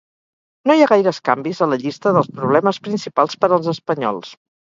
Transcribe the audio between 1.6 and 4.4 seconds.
a la llista dels problemes principals per als espanyols.